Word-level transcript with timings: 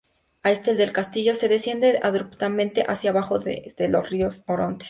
Al 0.41 0.53
este 0.53 0.73
del 0.73 0.93
castillo, 0.93 1.35
se 1.35 1.47
desciende 1.47 1.99
abruptamente 2.01 2.83
hacia 2.87 3.11
abajo 3.11 3.37
desde 3.37 3.85
el 3.85 4.03
río 4.03 4.29
Orontes. 4.47 4.79